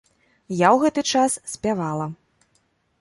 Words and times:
Я 0.61 0.69
ў 0.71 0.77
гэты 0.83 1.01
час 1.17 1.37
спявала. 1.53 2.05